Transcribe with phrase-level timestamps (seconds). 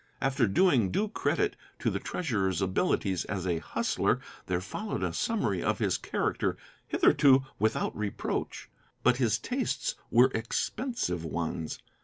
[0.19, 5.61] After doing due credit to the treasurer's abilities as a hustler there followed a summary
[5.61, 8.67] of his character, hitherto without reproach;
[9.03, 11.77] but his tastes were expensive ones.